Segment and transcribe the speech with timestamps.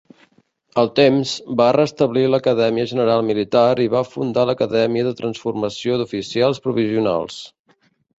[0.83, 7.37] Al temps, va restablir l'Acadèmia General Militar i va fundar l'Acadèmia de Transformació d'Oficials Provisionals.